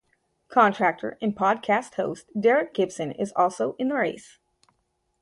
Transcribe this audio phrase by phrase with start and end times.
[0.47, 4.39] Contractor and podcast host Derrick Gibson is also in the race.